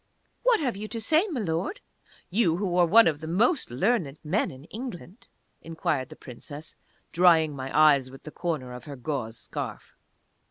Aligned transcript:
"What 0.41 0.59
have 0.59 0.75
you 0.75 0.87
to 0.87 0.99
say, 0.99 1.27
Milord? 1.27 1.79
You, 2.31 2.57
who 2.57 2.75
are 2.77 2.87
one 2.87 3.05
of 3.07 3.19
the 3.19 3.27
most 3.27 3.69
learned 3.69 4.19
men 4.25 4.49
in 4.49 4.63
England?" 4.63 5.27
inquired 5.61 6.09
the 6.09 6.15
Princess, 6.15 6.75
drying 7.11 7.55
my 7.55 7.69
eyes 7.79 8.09
with 8.09 8.23
the 8.23 8.31
corner 8.31 8.73
of 8.73 8.85
her 8.85 8.95
gauze 8.95 9.37
scarf. 9.37 9.95